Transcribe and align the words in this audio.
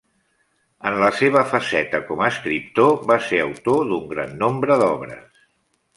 En 0.91 0.95
la 1.03 1.09
seva 1.17 1.43
faceta 1.51 2.01
com 2.09 2.23
a 2.25 2.29
escriptor 2.35 2.91
va 3.11 3.19
ser 3.27 3.43
autor 3.45 3.85
d'un 3.93 4.09
gran 4.15 4.37
nombre 4.45 4.79
d'obres. 4.85 5.45